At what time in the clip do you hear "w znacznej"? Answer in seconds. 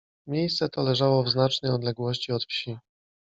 1.23-1.71